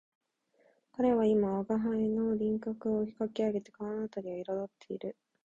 [0.93, 5.15] 彼は今吾輩の輪廓をかき上げて顔のあたりを色彩っている